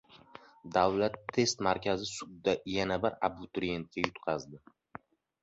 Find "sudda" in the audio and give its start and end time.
2.13-2.57